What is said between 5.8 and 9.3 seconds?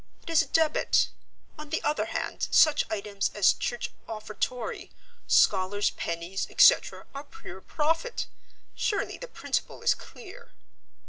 Pennies, etc., are pure profit. Surely the